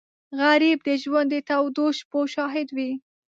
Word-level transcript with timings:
غریب 0.39 0.79
د 0.87 0.89
ژوند 1.03 1.27
د 1.31 1.35
تودو 1.49 1.85
شپو 1.97 2.19
شاهد 2.33 2.67
وي 2.77 2.91